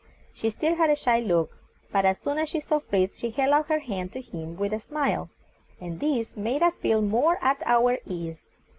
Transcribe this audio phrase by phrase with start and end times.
[0.33, 1.55] She still had a shy look,
[1.91, 4.73] but as soon as she saw Fritz she held out her hand to him with
[4.73, 5.29] a smile,
[5.79, 8.41] and this made us feel more at our ease.